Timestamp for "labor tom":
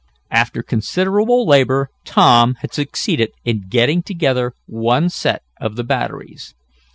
1.45-2.55